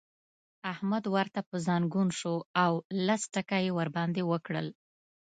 [0.73, 2.73] احمد ورته پر ځنګون شو او
[3.05, 4.67] لس ټکه يې ور باندې وکړل.